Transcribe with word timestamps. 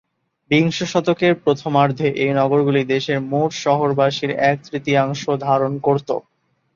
বিশ 0.51 0.77
শতকের 0.85 1.33
প্রথমার্ধে 1.43 2.07
এ 2.19 2.37
নগরগুলি 2.37 2.81
দেশের 2.93 3.19
মোট 3.31 3.51
শহরবাসীর 3.63 4.31
এক-তৃতীয়াংশ 4.49 5.21
ধারণ 5.45 5.73
করত। 5.79 6.09